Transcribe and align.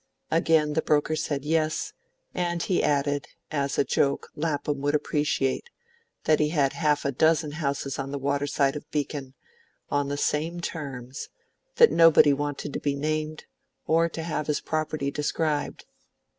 Again 0.31 0.73
the 0.73 0.81
broker 0.81 1.15
said 1.15 1.45
yes; 1.45 1.93
and 2.33 2.63
he 2.63 2.81
added, 2.81 3.27
as 3.51 3.77
a 3.77 3.83
joke 3.83 4.31
Lapham 4.35 4.79
would 4.81 4.95
appreciate, 4.95 5.69
that 6.23 6.39
he 6.39 6.49
had 6.49 6.73
half 6.73 7.05
a 7.05 7.11
dozen 7.11 7.51
houses 7.51 7.99
on 7.99 8.09
the 8.09 8.17
water 8.17 8.47
side 8.47 8.75
of 8.75 8.89
Beacon, 8.89 9.35
on 9.89 10.07
the 10.07 10.17
same 10.17 10.59
terms; 10.59 11.29
that 11.75 11.91
nobody 11.91 12.33
wanted 12.33 12.73
to 12.73 12.79
be 12.79 12.95
named 12.95 13.45
or 13.85 14.09
to 14.09 14.23
have 14.23 14.47
his 14.47 14.59
property 14.59 15.11
described. 15.11 15.85